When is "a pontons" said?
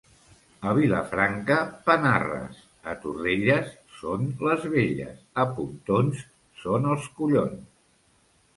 5.45-6.27